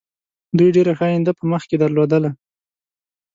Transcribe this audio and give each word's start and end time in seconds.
دوی 0.57 0.69
ډېره 0.75 0.91
ښه 0.97 1.05
آینده 1.09 1.31
په 1.39 1.43
مخکې 1.51 1.75
درلودله. 1.77 2.29